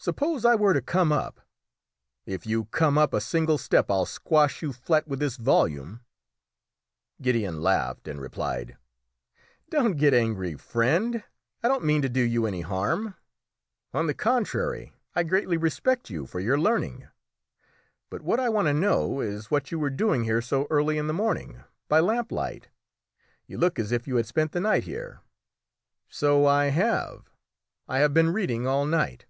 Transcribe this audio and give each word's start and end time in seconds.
"Suppose 0.00 0.44
I 0.44 0.54
were 0.54 0.74
to 0.74 0.80
come 0.80 1.10
up?" 1.10 1.40
"If 2.24 2.46
you 2.46 2.66
come 2.66 2.96
up 2.96 3.12
a 3.12 3.20
single 3.20 3.58
step 3.58 3.90
I'll 3.90 4.06
squash 4.06 4.62
you 4.62 4.72
flat 4.72 5.08
with 5.08 5.18
this 5.18 5.36
volume!" 5.36 6.02
Gideon 7.20 7.60
laughed, 7.62 8.06
and 8.06 8.20
replied 8.20 8.76
"Don't 9.70 9.96
get 9.96 10.14
angry, 10.14 10.54
friend; 10.54 11.24
I 11.64 11.68
don't 11.68 11.82
mean 11.82 12.00
to 12.02 12.08
do 12.08 12.20
you 12.20 12.46
any 12.46 12.60
harm; 12.60 13.16
on 13.92 14.06
the 14.06 14.14
contrary, 14.14 14.92
I 15.16 15.24
greatly 15.24 15.56
respect 15.56 16.10
you 16.10 16.26
for 16.26 16.38
your 16.38 16.60
learning; 16.60 17.08
but 18.08 18.22
what 18.22 18.38
I 18.38 18.48
want 18.48 18.68
to 18.68 18.72
know 18.74 19.18
is 19.20 19.50
what 19.50 19.72
you 19.72 19.82
are 19.82 19.90
doing 19.90 20.22
here 20.22 20.40
so 20.40 20.68
early 20.70 20.96
in 20.96 21.08
the 21.08 21.12
morning, 21.12 21.64
by 21.88 21.98
lamplight? 21.98 22.68
You 23.48 23.58
look 23.58 23.80
as 23.80 23.90
if 23.90 24.06
you 24.06 24.14
had 24.14 24.26
spent 24.26 24.52
the 24.52 24.60
night 24.60 24.84
here." 24.84 25.22
"So 26.08 26.46
I 26.46 26.66
have; 26.66 27.28
I 27.88 27.98
have 27.98 28.14
been 28.14 28.32
reading 28.32 28.64
all 28.64 28.86
night." 28.86 29.24